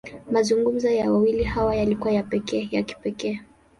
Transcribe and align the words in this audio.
Mazungumzo 0.31 0.89
ya 0.89 1.11
wawili 1.11 1.43
hawa, 1.43 1.75
yalikuwa 1.75 2.13
ya 2.13 2.83
kipekee. 2.83 3.39